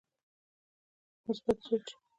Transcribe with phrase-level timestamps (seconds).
[1.29, 1.87] مثبت سوچ